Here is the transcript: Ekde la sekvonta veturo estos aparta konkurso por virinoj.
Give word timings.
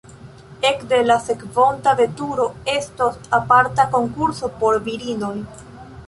Ekde 0.67 0.99
la 1.09 1.17
sekvonta 1.25 1.91
veturo 1.99 2.47
estos 2.73 3.19
aparta 3.39 3.85
konkurso 3.97 4.49
por 4.63 4.79
virinoj. 4.89 5.35